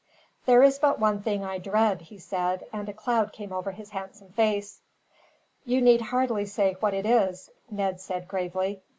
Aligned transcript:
"There 0.47 0.63
is 0.63 0.79
but 0.79 0.99
one 0.99 1.21
thing 1.21 1.43
I 1.45 1.59
dread," 1.59 2.01
he 2.01 2.17
said, 2.17 2.65
and 2.73 2.89
a 2.89 2.91
cloud 2.93 3.31
came 3.31 3.53
over 3.53 3.69
his 3.69 3.91
handsome 3.91 4.29
face. 4.31 4.81
"You 5.63 5.79
need 5.79 6.01
hardly 6.01 6.47
say 6.47 6.75
what 6.79 6.95
it 6.95 7.05
is," 7.05 7.51
Ned 7.69 8.01
said, 8.01 8.27
gravely. 8.27 8.81